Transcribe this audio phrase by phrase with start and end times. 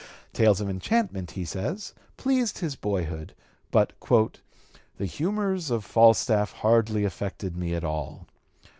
[0.33, 3.35] Tales of enchantment, he says, pleased his boyhood,
[3.69, 3.93] but
[4.97, 8.25] "the humors of Falstaff hardly affected me at all.